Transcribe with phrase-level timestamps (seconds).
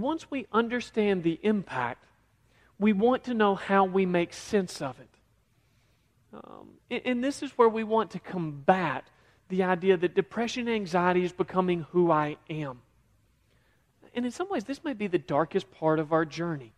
[0.00, 2.04] Once we understand the impact,
[2.78, 5.08] we want to know how we make sense of it.
[6.32, 9.04] Um, and, and this is where we want to combat
[9.48, 12.80] the idea that depression and anxiety is becoming who I am.
[14.14, 16.72] And in some ways, this may be the darkest part of our journey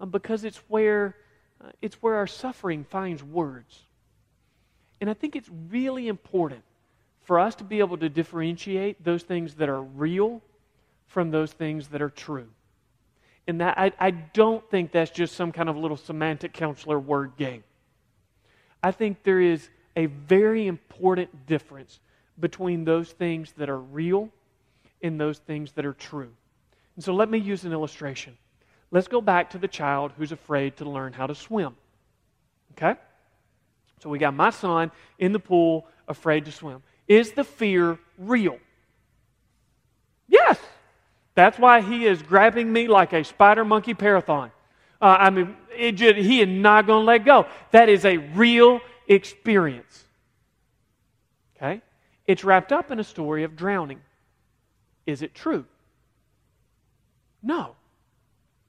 [0.00, 1.16] um, because it's where,
[1.60, 3.80] uh, it's where our suffering finds words.
[5.00, 6.62] And I think it's really important
[7.22, 10.42] for us to be able to differentiate those things that are real
[11.06, 12.48] from those things that are true.
[13.46, 17.32] And that I, I don't think that's just some kind of little semantic counselor word
[17.36, 17.64] game.
[18.82, 22.00] I think there is a very important difference
[22.38, 24.30] between those things that are real
[25.02, 26.30] and those things that are true.
[26.96, 28.36] And so let me use an illustration.
[28.90, 31.76] Let's go back to the child who's afraid to learn how to swim.
[32.72, 32.98] Okay?
[34.02, 36.82] So we got my son in the pool, afraid to swim.
[37.08, 38.58] Is the fear real?
[40.28, 40.58] Yes.
[41.34, 44.50] That's why he is grabbing me like a spider monkey parathon.
[45.00, 45.56] Uh, I mean,
[45.94, 47.46] just, he is not going to let go.
[47.70, 50.04] That is a real experience.
[51.56, 51.80] Okay?
[52.26, 54.00] It's wrapped up in a story of drowning.
[55.06, 55.64] Is it true?
[57.42, 57.74] No.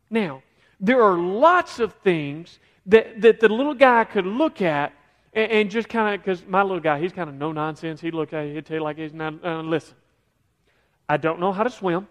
[0.09, 0.41] Now,
[0.79, 4.93] there are lots of things that, that the little guy could look at
[5.33, 8.01] and, and just kind of, because my little guy, he's kind of no nonsense.
[8.01, 9.95] He'd look at you, he'd tell you like he's not, uh, listen,
[11.07, 12.07] I don't know how to swim.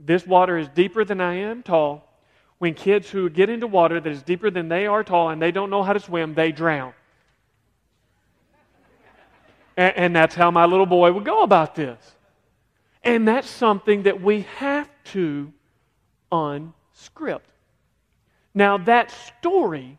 [0.00, 2.10] This water is deeper than I am tall.
[2.58, 5.50] When kids who get into water that is deeper than they are tall and they
[5.50, 6.92] don't know how to swim, they drown.
[9.76, 11.98] And, and that's how my little boy would go about this.
[13.02, 15.52] And that's something that we have to
[16.32, 17.50] unscript.
[18.54, 19.98] Now, that story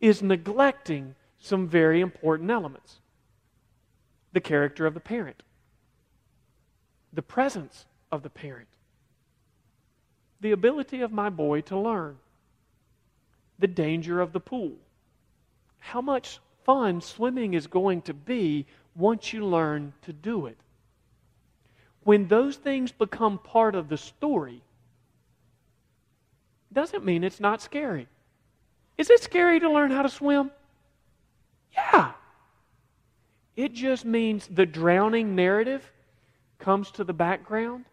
[0.00, 3.00] is neglecting some very important elements
[4.32, 5.42] the character of the parent,
[7.12, 8.68] the presence of the parent,
[10.42, 12.18] the ability of my boy to learn,
[13.58, 14.72] the danger of the pool,
[15.78, 18.66] how much fun swimming is going to be
[18.96, 20.58] once you learn to do it.
[22.02, 24.62] When those things become part of the story,
[26.72, 28.08] doesn't mean it's not scary.
[28.98, 30.50] Is it scary to learn how to swim?
[31.72, 32.12] Yeah.
[33.54, 35.92] It just means the drowning narrative
[36.58, 37.84] comes to the background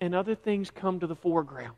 [0.00, 1.74] and other things come to the foreground.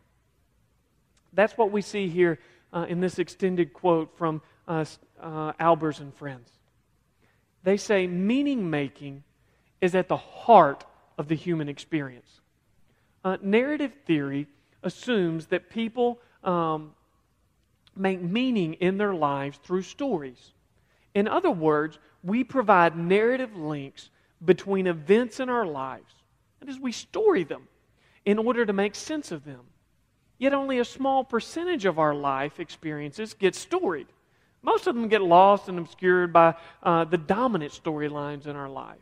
[1.38, 2.41] That's what we see here
[2.72, 4.84] uh, in this extended quote from uh,
[5.22, 6.50] uh, Albers and Friends.
[7.62, 9.22] They say meaning making
[9.81, 10.84] is at the heart
[11.16, 12.41] of the human experience.
[13.25, 14.48] Uh, narrative theory
[14.82, 16.91] assumes that people um,
[17.94, 20.54] make meaning in their lives through stories.
[21.15, 24.10] In other words, we provide narrative links
[24.44, 26.12] between events in our lives,
[26.60, 27.69] and as we story them
[28.25, 29.60] in order to make sense of them.
[30.38, 34.06] Yet only a small percentage of our life experiences get storied.
[34.62, 38.98] Most of them get lost and obscured by uh, the dominant storylines in our life.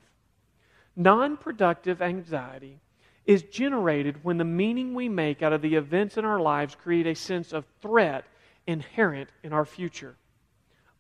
[0.96, 2.80] Non productive anxiety
[3.26, 7.06] is generated when the meaning we make out of the events in our lives create
[7.06, 8.25] a sense of threat
[8.66, 10.16] inherent in our future.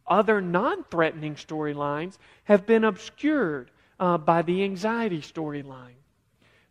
[0.06, 5.96] Other non threatening storylines have been obscured uh, by the anxiety storyline.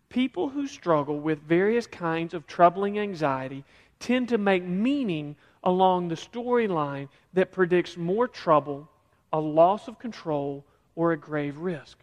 [0.09, 3.63] People who struggle with various kinds of troubling anxiety
[3.99, 8.89] tend to make meaning along the storyline that predicts more trouble,
[9.33, 10.63] a loss of control,
[10.95, 11.97] or a grave risk.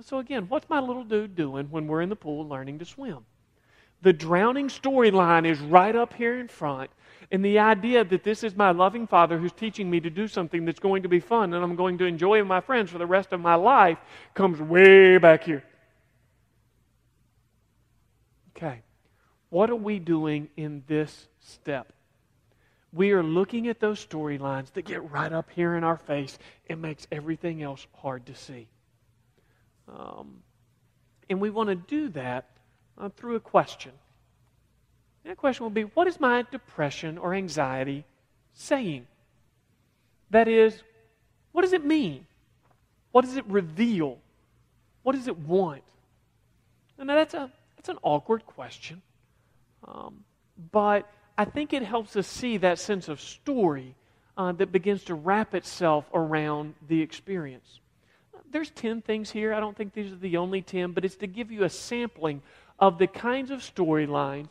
[0.00, 3.24] So, again, what's my little dude doing when we're in the pool learning to swim?
[4.02, 6.90] The drowning storyline is right up here in front,
[7.30, 10.64] and the idea that this is my loving father who's teaching me to do something
[10.64, 13.06] that's going to be fun and I'm going to enjoy with my friends for the
[13.06, 13.98] rest of my life
[14.34, 15.64] comes way back here.
[18.56, 18.82] Okay,
[19.54, 21.92] what are we doing in this step?
[22.94, 26.38] we are looking at those storylines that get right up here in our face
[26.70, 28.68] and makes everything else hard to see.
[29.88, 30.42] Um,
[31.28, 32.48] and we want to do that
[32.96, 33.90] uh, through a question.
[35.24, 38.04] And that question will be what is my depression or anxiety
[38.52, 39.06] saying?
[40.30, 40.80] That is,
[41.50, 42.26] what does it mean?
[43.10, 44.18] What does it reveal?
[45.02, 45.82] What does it want?
[46.96, 49.02] And that's, a, that's an awkward question.
[49.86, 50.24] Um,
[50.72, 53.94] but I think it helps us see that sense of story
[54.36, 57.80] uh, that begins to wrap itself around the experience.
[58.50, 59.52] There's 10 things here.
[59.52, 62.42] I don't think these are the only 10, but it's to give you a sampling
[62.78, 64.48] of the kinds of storylines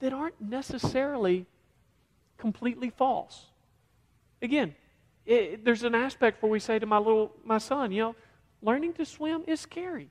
[0.00, 1.46] that aren't necessarily
[2.38, 3.46] completely false.
[4.42, 4.74] Again,
[5.26, 8.16] it, there's an aspect where we say to my little my son, you know,
[8.62, 10.10] learning to swim is scary.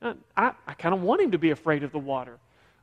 [0.00, 2.38] Uh, I, I kind of want him to be afraid of the water.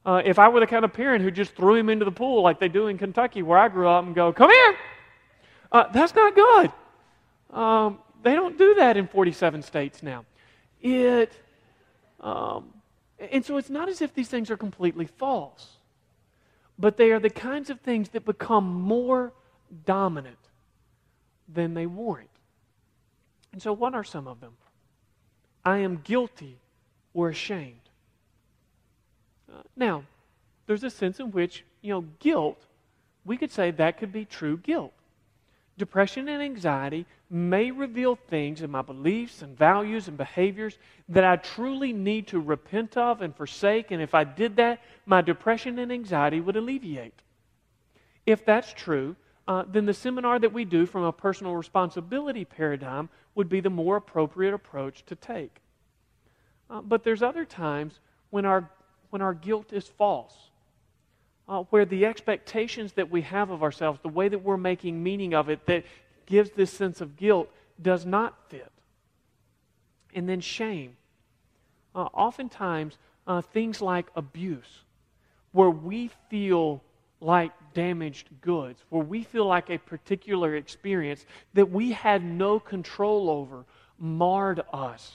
[0.05, 2.41] Uh, if I were the kind of parent who just threw him into the pool
[2.41, 4.77] like they do in Kentucky, where I grew up, and go, "Come here,"
[5.71, 6.71] uh, that's not good.
[7.51, 10.25] Um, they don't do that in 47 states now.
[10.81, 11.31] It,
[12.19, 12.73] um,
[13.19, 15.77] and so it's not as if these things are completely false,
[16.79, 19.33] but they are the kinds of things that become more
[19.85, 20.37] dominant
[21.47, 22.29] than they warrant.
[23.51, 24.53] And so, what are some of them?
[25.63, 26.57] I am guilty
[27.13, 27.77] or ashamed.
[29.75, 30.03] Now,
[30.67, 32.65] there's a sense in which, you know, guilt,
[33.25, 34.93] we could say that could be true guilt.
[35.77, 40.77] Depression and anxiety may reveal things in my beliefs and values and behaviors
[41.09, 45.21] that I truly need to repent of and forsake, and if I did that, my
[45.21, 47.21] depression and anxiety would alleviate.
[48.25, 49.15] If that's true,
[49.47, 53.69] uh, then the seminar that we do from a personal responsibility paradigm would be the
[53.69, 55.55] more appropriate approach to take.
[56.69, 57.99] Uh, but there's other times
[58.29, 58.69] when our,
[59.11, 60.33] when our guilt is false,
[61.47, 65.33] uh, where the expectations that we have of ourselves, the way that we're making meaning
[65.33, 65.85] of it, that
[66.25, 67.49] gives this sense of guilt,
[67.81, 68.71] does not fit.
[70.13, 70.97] And then shame.
[71.93, 72.97] Uh, oftentimes,
[73.27, 74.83] uh, things like abuse,
[75.51, 76.81] where we feel
[77.19, 83.29] like damaged goods, where we feel like a particular experience that we had no control
[83.29, 83.65] over
[83.99, 85.11] marred us,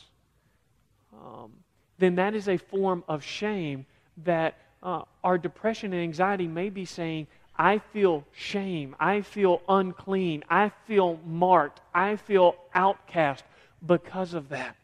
[1.13, 1.51] um,
[1.99, 3.87] then that is a form of shame
[4.25, 7.27] that uh, our depression and anxiety may be saying,
[7.59, 8.95] I feel shame.
[9.01, 10.45] I feel unclean.
[10.51, 11.81] I feel marked.
[11.95, 13.45] I feel outcast
[13.85, 14.77] because of that.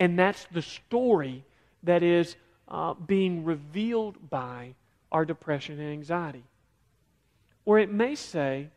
[0.00, 1.44] And that's the story
[1.84, 2.36] that is
[2.68, 4.74] uh, being revealed by
[5.12, 6.42] our depression and anxiety.
[7.64, 8.68] Or it may say,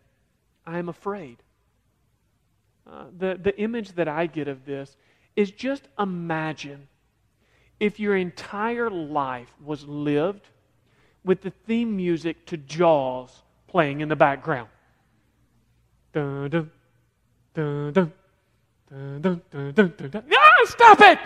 [0.66, 1.38] I am afraid.
[2.88, 4.96] Uh, the, the image that I get of this
[5.36, 6.88] is just imagine
[7.80, 10.48] if your entire life was lived
[11.24, 14.70] with the theme music to Jaws playing in the background.
[16.16, 16.48] Ah,
[20.66, 21.20] stop it!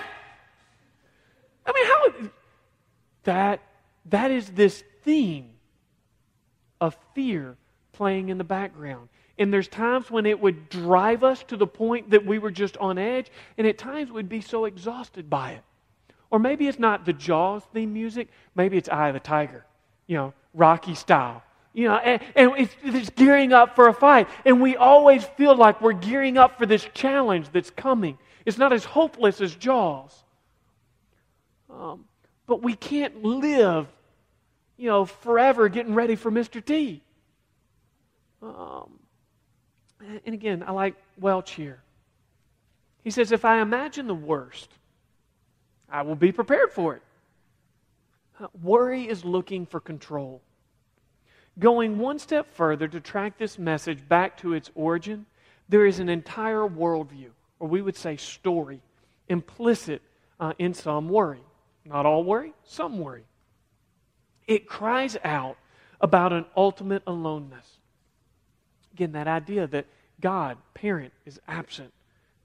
[1.65, 2.29] I mean, how
[3.23, 3.61] that
[4.05, 5.51] that is this theme
[6.81, 7.57] of fear
[7.91, 9.09] playing in the background.
[9.37, 12.75] And there's times when it would drive us to the point that we were just
[12.77, 15.63] on edge, and at times we'd be so exhausted by it.
[16.31, 19.65] Or maybe it's not the Jaws theme music, maybe it's Eye of the Tiger,
[20.07, 21.43] you know, Rocky style.
[21.73, 24.27] You know, and, and it's, it's gearing up for a fight.
[24.43, 28.17] And we always feel like we're gearing up for this challenge that's coming.
[28.45, 30.15] It's not as hopeless as Jaws.
[31.69, 32.05] Um,
[32.47, 33.87] but we can't live
[34.79, 36.63] you know, forever getting ready for Mr.
[36.63, 37.03] T.
[38.41, 38.97] Um,
[40.25, 41.81] and again, I like Welch here.
[43.03, 44.69] He says, if I imagine the worst,
[45.91, 47.01] I will be prepared for it.
[48.39, 50.41] Uh, worry is looking for control.
[51.57, 55.25] Going one step further to track this message back to its origin,
[55.67, 57.29] there is an entire worldview,
[57.59, 58.81] or we would say story,
[59.27, 60.01] implicit
[60.39, 61.43] uh, in some worry.
[61.85, 63.25] Not all worry, some worry.
[64.47, 65.57] It cries out
[66.01, 67.65] about an ultimate aloneness.
[68.93, 69.85] Again, that idea that
[70.21, 71.93] God, parent, is absent.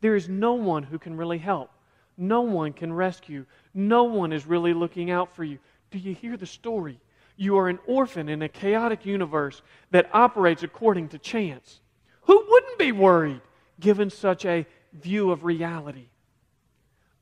[0.00, 1.70] There is no one who can really help.
[2.16, 3.44] No one can rescue.
[3.72, 5.58] No one is really looking out for you.
[5.90, 7.00] Do you hear the story?
[7.36, 11.80] You are an orphan in a chaotic universe that operates according to chance.
[12.22, 13.40] Who wouldn't be worried
[13.80, 16.06] given such a view of reality?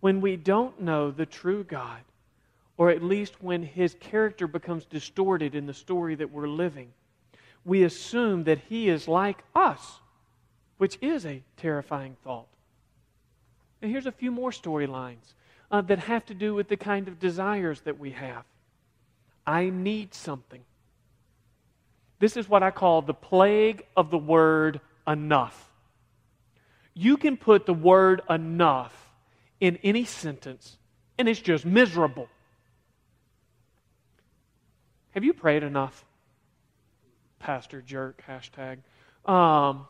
[0.00, 2.00] When we don't know the true God,
[2.76, 6.92] or at least when his character becomes distorted in the story that we're living,
[7.64, 10.00] we assume that he is like us,
[10.78, 12.48] which is a terrifying thought.
[13.82, 15.34] And here's a few more storylines
[15.70, 18.44] uh, that have to do with the kind of desires that we have.
[19.44, 20.62] I need something.
[22.20, 25.68] This is what I call the plague of the word enough.
[26.94, 28.94] You can put the word enough
[29.58, 30.78] in any sentence,
[31.18, 32.28] and it's just miserable.
[35.10, 36.04] Have you prayed enough?
[37.40, 38.78] Pastor jerk, hashtag.
[39.28, 39.88] Um,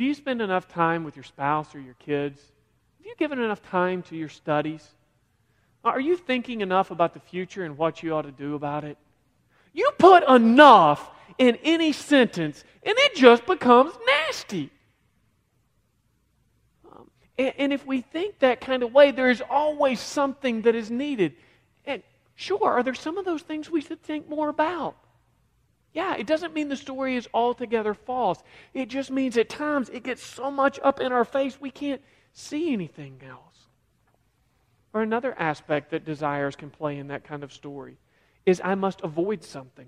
[0.00, 2.40] do you spend enough time with your spouse or your kids?
[2.40, 4.88] Have you given enough time to your studies?
[5.84, 8.96] Are you thinking enough about the future and what you ought to do about it?
[9.74, 14.70] You put enough in any sentence, and it just becomes nasty.
[16.90, 20.74] Um, and, and if we think that kind of way, there is always something that
[20.74, 21.34] is needed.
[21.84, 22.02] And
[22.36, 24.96] sure, are there some of those things we should think more about?
[25.92, 28.42] Yeah, it doesn't mean the story is altogether false.
[28.74, 32.00] It just means at times it gets so much up in our face we can't
[32.32, 33.66] see anything else.
[34.92, 37.96] Or another aspect that desires can play in that kind of story
[38.46, 39.86] is I must avoid something.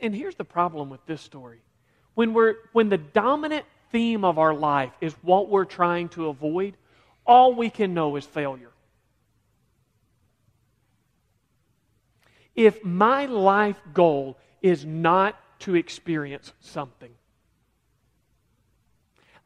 [0.00, 1.60] And here's the problem with this story.
[2.14, 6.76] When, we're, when the dominant theme of our life is what we're trying to avoid,
[7.26, 8.73] all we can know is failure.
[12.54, 17.10] If my life goal is not to experience something,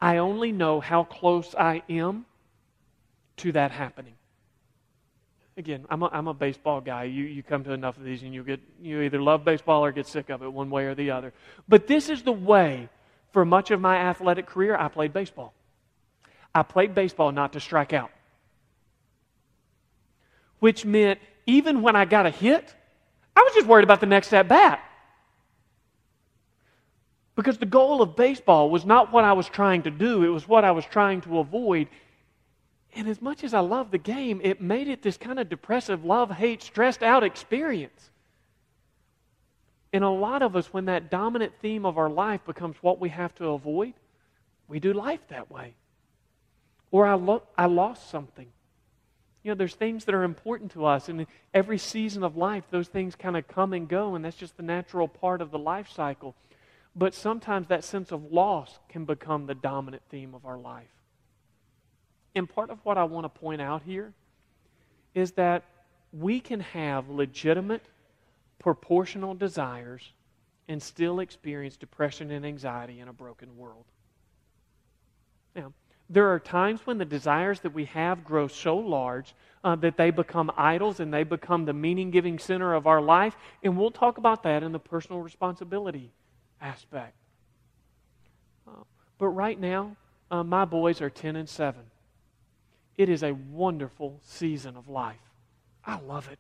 [0.01, 2.27] I only know how close I am
[3.39, 4.15] to that happening.
[5.57, 7.05] Again, I'm a, I'm a baseball guy.
[7.05, 9.91] You, you come to enough of these and you, get, you either love baseball or
[9.91, 11.33] get sick of it one way or the other.
[11.69, 12.89] But this is the way,
[13.33, 15.53] for much of my athletic career, I played baseball.
[16.55, 18.11] I played baseball not to strike out,
[20.61, 22.75] which meant even when I got a hit,
[23.39, 24.83] I was just worried about the next at bat.
[27.37, 30.49] Because the goal of baseball was not what I was trying to do, it was
[30.49, 31.87] what I was trying to avoid.
[32.97, 36.05] And as much as I love the game, it made it this kind of depressive,
[36.05, 38.11] love, hate, stressed out experience.
[39.93, 43.11] And a lot of us, when that dominant theme of our life becomes what we
[43.11, 43.95] have to avoid,
[44.67, 45.75] we do life that way.
[46.91, 48.49] Or I, lo- I lost something.
[49.43, 52.89] You know, there's things that are important to us, and every season of life, those
[52.89, 55.89] things kind of come and go, and that's just the natural part of the life
[55.91, 56.35] cycle.
[56.97, 60.91] But sometimes that sense of loss can become the dominant theme of our life.
[62.35, 64.13] And part of what I want to point out here
[65.15, 65.65] is that
[66.13, 67.83] we can have legitimate,
[68.59, 70.13] proportional desires
[70.69, 73.85] and still experience depression and anxiety in a broken world.
[75.55, 75.73] Now,
[76.11, 80.11] there are times when the desires that we have grow so large uh, that they
[80.11, 83.37] become idols and they become the meaning giving center of our life.
[83.63, 86.11] And we'll talk about that in the personal responsibility
[86.61, 87.15] aspect.
[88.67, 88.85] Uh,
[89.19, 89.97] but right now,
[90.31, 91.81] uh, my boys are 10 and 7.
[92.97, 95.17] It is a wonderful season of life.
[95.85, 96.39] I love it.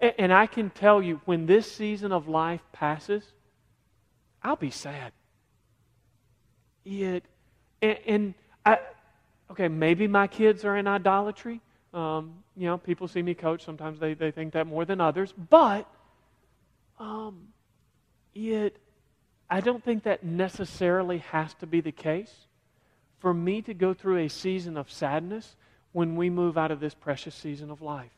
[0.00, 3.24] And, and I can tell you, when this season of life passes,
[4.42, 5.12] I'll be sad.
[6.84, 7.24] It,
[7.82, 8.34] and, and
[9.50, 11.60] Okay, maybe my kids are in idolatry.
[11.94, 13.64] Um, you know, people see me coach.
[13.64, 15.32] Sometimes they, they think that more than others.
[15.50, 15.88] But
[16.98, 17.48] um,
[18.34, 18.76] it,
[19.48, 22.32] I don't think that necessarily has to be the case
[23.20, 25.56] for me to go through a season of sadness
[25.92, 28.12] when we move out of this precious season of life.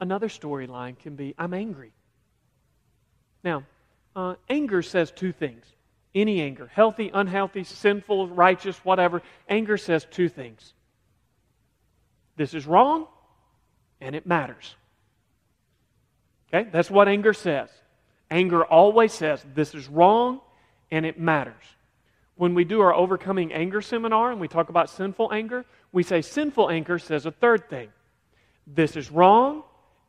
[0.00, 1.92] Another storyline can be I'm angry.
[3.44, 3.64] Now,
[4.16, 5.64] uh, anger says two things.
[6.14, 10.74] Any anger, healthy, unhealthy, sinful, righteous, whatever, anger says two things.
[12.36, 13.06] This is wrong,
[14.00, 14.74] and it matters.
[16.48, 16.68] Okay?
[16.70, 17.70] That's what anger says.
[18.30, 20.40] Anger always says, this is wrong,
[20.90, 21.64] and it matters
[22.42, 26.20] when we do our overcoming anger seminar and we talk about sinful anger, we say
[26.20, 27.88] sinful anger says a third thing.
[28.66, 29.62] This is wrong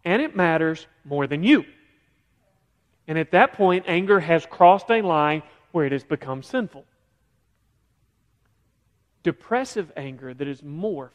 [0.03, 1.63] and it matters more than you.
[3.07, 5.43] And at that point, anger has crossed a line
[5.73, 6.85] where it has become sinful.
[9.21, 11.09] Depressive anger that is morphed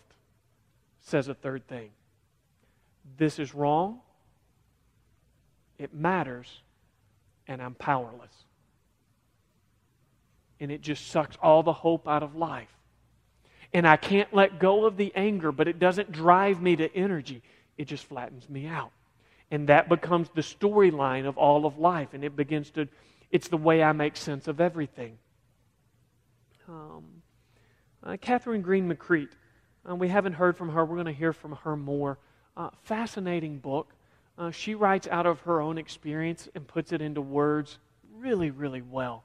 [1.01, 1.89] says a third thing.
[3.17, 4.01] This is wrong,
[5.79, 6.61] it matters,
[7.47, 8.45] and I'm powerless
[10.61, 12.69] and it just sucks all the hope out of life.
[13.73, 17.43] And I can't let go of the anger, but it doesn't drive me to energy.
[17.77, 18.91] It just flattens me out.
[19.51, 22.09] And that becomes the storyline of all of life.
[22.13, 22.89] And it begins to,
[23.31, 25.19] it's the way I make sense of everything.
[26.69, 27.05] Um,
[28.03, 29.29] uh, Kathryn Greene-McCreight,
[29.89, 30.85] uh, we haven't heard from her.
[30.85, 32.19] We're going to hear from her more.
[32.57, 33.93] Uh, fascinating book.
[34.37, 37.79] Uh, she writes out of her own experience and puts it into words
[38.19, 39.25] really, really well.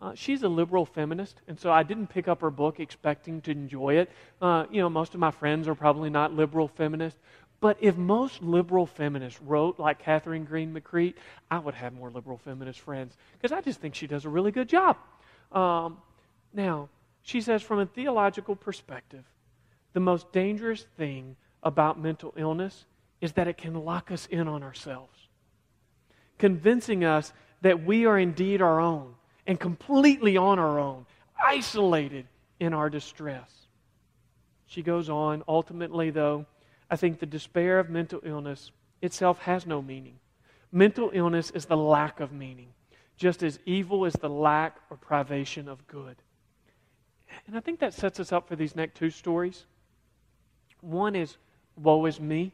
[0.00, 3.52] Uh, she's a liberal feminist, and so I didn't pick up her book expecting to
[3.52, 4.10] enjoy it.
[4.40, 7.20] Uh, you know, most of my friends are probably not liberal feminists.
[7.62, 11.14] But if most liberal feminists wrote like Kathryn Greene-McCreight,
[11.48, 14.50] I would have more liberal feminist friends because I just think she does a really
[14.50, 14.96] good job.
[15.52, 15.98] Um,
[16.52, 16.88] now,
[17.22, 19.22] she says, from a theological perspective,
[19.92, 22.84] the most dangerous thing about mental illness
[23.20, 25.28] is that it can lock us in on ourselves,
[26.38, 29.14] convincing us that we are indeed our own
[29.46, 31.06] and completely on our own,
[31.40, 32.26] isolated
[32.58, 33.48] in our distress.
[34.66, 36.46] She goes on, ultimately, though,
[36.92, 38.70] I think the despair of mental illness
[39.00, 40.18] itself has no meaning.
[40.70, 42.68] Mental illness is the lack of meaning,
[43.16, 46.16] just as evil is the lack or privation of good.
[47.46, 49.64] And I think that sets us up for these next two stories.
[50.82, 51.38] One is,
[51.82, 52.52] Woe is me,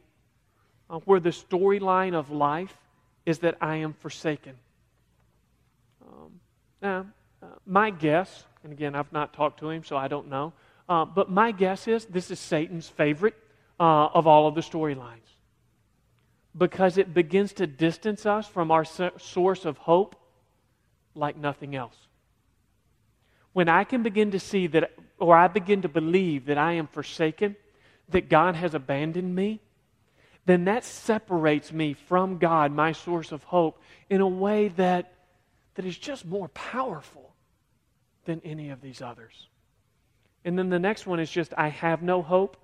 [0.89, 2.77] uh, where the storyline of life
[3.25, 4.53] is that I am forsaken.
[6.01, 6.39] Um,
[6.81, 7.05] now,
[7.43, 10.53] uh, my guess, and again, I've not talked to him, so I don't know,
[10.87, 13.35] uh, but my guess is this is Satan's favorite
[13.79, 15.29] uh, of all of the storylines
[16.57, 20.15] because it begins to distance us from our source of hope
[21.15, 21.95] like nothing else.
[23.53, 26.87] When I can begin to see that, or I begin to believe that I am
[26.87, 27.55] forsaken,
[28.09, 29.61] that God has abandoned me,
[30.45, 35.13] then that separates me from God, my source of hope, in a way that,
[35.75, 37.33] that is just more powerful
[38.25, 39.47] than any of these others.
[40.45, 42.57] And then the next one is just, I have no hope.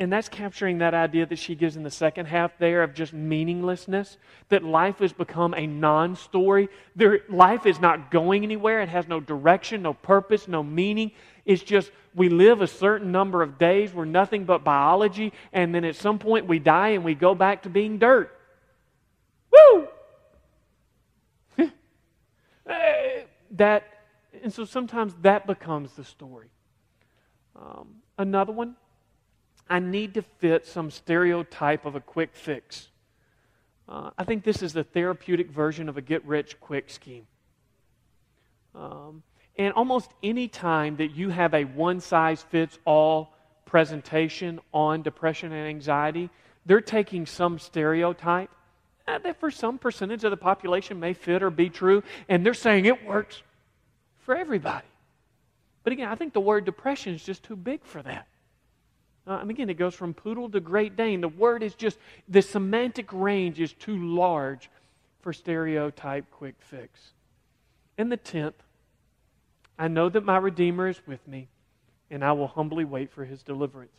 [0.00, 3.12] And that's capturing that idea that she gives in the second half there of just
[3.12, 4.16] meaninglessness,
[4.48, 6.70] that life has become a non story.
[7.28, 8.80] Life is not going anywhere.
[8.80, 11.12] It has no direction, no purpose, no meaning.
[11.44, 13.92] It's just we live a certain number of days.
[13.92, 15.34] We're nothing but biology.
[15.52, 18.34] And then at some point we die and we go back to being dirt.
[19.52, 19.86] Woo!
[23.50, 23.84] that,
[24.42, 26.48] and so sometimes that becomes the story.
[27.54, 28.76] Um, another one
[29.70, 32.88] I need to fit some stereotype of a quick fix.
[33.88, 37.26] Uh, I think this is the therapeutic version of a get rich quick scheme.
[38.74, 39.22] Um,
[39.56, 43.32] and almost any time that you have a one size fits all
[43.64, 46.30] presentation on depression and anxiety,
[46.66, 48.50] they're taking some stereotype
[49.06, 52.54] uh, that for some percentage of the population may fit or be true, and they're
[52.54, 53.42] saying it works
[54.18, 54.86] for everybody.
[55.84, 58.26] But again, I think the word depression is just too big for that.
[59.26, 61.20] Uh, and again, it goes from poodle to Great Dane.
[61.20, 64.70] The word is just, the semantic range is too large
[65.20, 67.12] for stereotype quick fix.
[67.98, 68.54] And the tenth,
[69.78, 71.48] I know that my Redeemer is with me,
[72.10, 73.96] and I will humbly wait for his deliverance.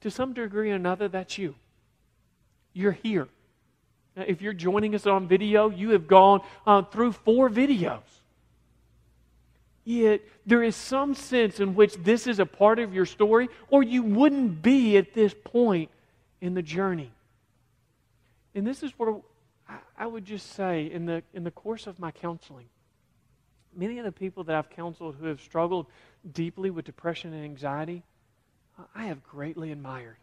[0.00, 1.54] To some degree or another, that's you.
[2.72, 3.28] You're here.
[4.16, 8.00] Now, if you're joining us on video, you have gone uh, through four videos.
[9.84, 13.82] Yet there is some sense in which this is a part of your story, or
[13.82, 15.90] you wouldn't be at this point
[16.40, 17.10] in the journey.
[18.54, 19.16] And this is where
[19.96, 22.66] I would just say, in the, in the course of my counseling,
[23.74, 25.86] many of the people that I've counseled who have struggled
[26.32, 28.02] deeply with depression and anxiety,
[28.78, 30.16] uh, I have greatly admired.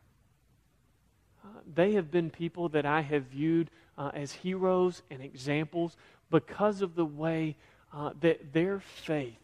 [1.44, 5.96] Uh, they have been people that I have viewed uh, as heroes and examples
[6.30, 7.56] because of the way
[7.94, 9.38] uh, that their faith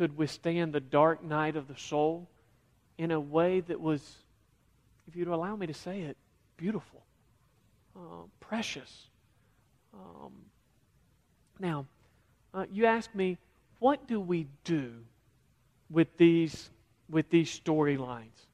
[0.00, 2.26] could withstand the dark night of the soul
[2.96, 4.00] in a way that was,
[5.06, 6.16] if you'd allow me to say it,
[6.56, 7.02] beautiful,
[7.94, 9.08] uh, precious.
[9.92, 10.32] Um,
[11.58, 11.84] now,
[12.54, 13.36] uh, you ask me,
[13.78, 14.90] what do we do
[15.90, 16.70] with these
[17.10, 18.46] with these storylines?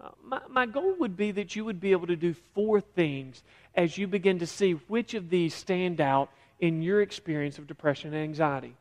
[0.00, 3.42] Uh, my, my goal would be that you would be able to do four things
[3.74, 8.14] as you begin to see which of these stand out in your experience of depression
[8.14, 8.76] and anxiety.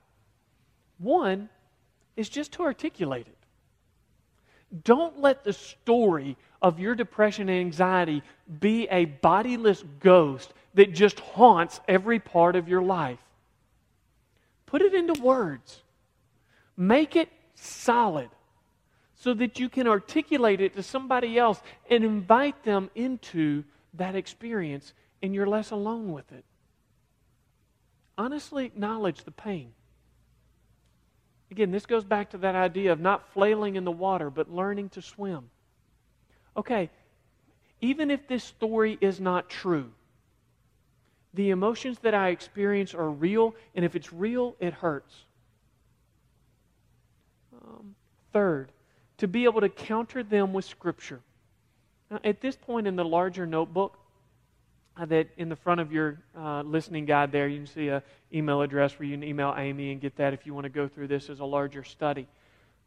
[0.99, 1.49] One
[2.15, 3.37] is just to articulate it.
[4.83, 8.23] Don't let the story of your depression and anxiety
[8.59, 13.19] be a bodiless ghost that just haunts every part of your life.
[14.65, 15.81] Put it into words.
[16.77, 18.29] Make it solid
[19.15, 24.93] so that you can articulate it to somebody else and invite them into that experience
[25.21, 26.45] and you're less alone with it.
[28.17, 29.73] Honestly acknowledge the pain.
[31.51, 34.89] Again, this goes back to that idea of not flailing in the water, but learning
[34.89, 35.49] to swim.
[36.55, 36.89] Okay,
[37.81, 39.91] even if this story is not true,
[41.33, 45.13] the emotions that I experience are real, and if it's real, it hurts.
[47.53, 47.95] Um,
[48.31, 48.71] third,
[49.17, 51.19] to be able to counter them with Scripture.
[52.09, 53.97] Now, at this point in the larger notebook,
[54.97, 58.01] that in the front of your uh, listening guide there, you can see an
[58.33, 60.87] email address where you can email Amy and get that if you want to go
[60.87, 62.27] through this as a larger study.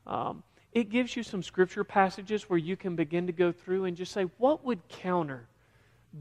[0.06, 3.96] Um, it gives you some scripture passages where you can begin to go through and
[3.96, 5.46] just say, what would counter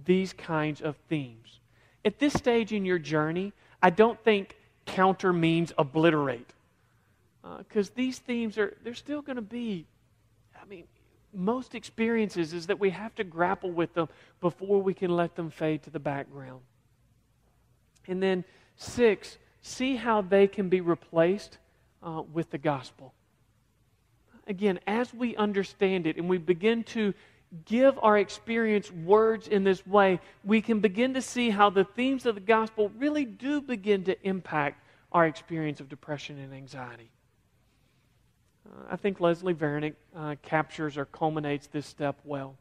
[0.06, 1.60] these kinds of themes?
[2.06, 6.50] At this stage in your journey, I don't think counter means obliterate.
[7.58, 9.86] Because uh, these themes are, they're still going to be,
[10.62, 10.86] I mean,
[11.34, 14.08] most experiences is that we have to grapple with them
[14.42, 16.62] before we can let them fade to the background.
[18.08, 18.44] And then,
[18.76, 21.58] six, see how they can be replaced
[22.02, 23.14] uh, with the gospel.
[24.48, 27.14] again, as we understand it and we begin to
[27.66, 32.26] give our experience words in this way, we can begin to see how the themes
[32.26, 37.12] of the gospel really do begin to impact our experience of depression and anxiety.
[38.66, 42.56] Uh, I think Leslie Vernick uh, captures or culminates this step well.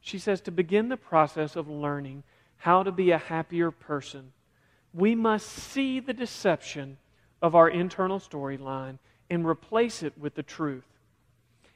[0.00, 2.22] She says to begin the process of learning
[2.58, 4.32] how to be a happier person,
[4.92, 6.96] we must see the deception
[7.40, 8.98] of our internal storyline
[9.30, 10.86] and replace it with the truth.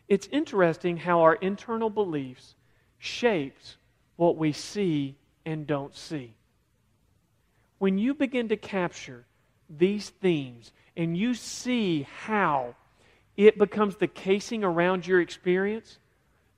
[0.09, 2.55] It's interesting how our internal beliefs
[2.99, 3.77] shapes
[4.17, 6.35] what we see and don't see.
[7.79, 9.25] When you begin to capture
[9.69, 12.75] these themes and you see how
[13.37, 15.99] it becomes the casing around your experience,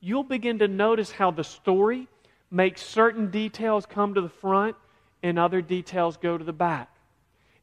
[0.00, 2.08] you'll begin to notice how the story
[2.50, 4.76] makes certain details come to the front
[5.22, 6.90] and other details go to the back.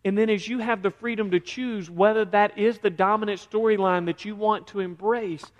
[0.04, 4.06] And then, as you have the freedom to choose whether that is the dominant storyline
[4.08, 5.52] that you want to embrace,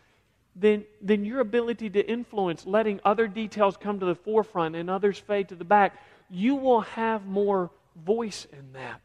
[0.56, 5.20] then, then your ability to influence, letting other details come to the forefront and others
[5.20, 7.70] fade to the back, you will have more
[8.04, 9.02] voice in that.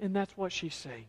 [0.00, 1.06] And that's what she's saying.